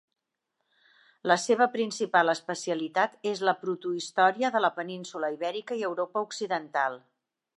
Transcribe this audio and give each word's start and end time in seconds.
La 1.31 1.35
seva 1.43 1.67
principal 1.75 2.33
especialitat 2.33 3.13
és 3.33 3.43
la 3.49 3.55
protohistòria 3.65 4.53
de 4.57 4.61
la 4.67 4.73
península 4.81 5.31
Ibèrica 5.39 5.81
i 5.83 5.89
Europa 5.93 6.27
Occidental. 6.31 7.01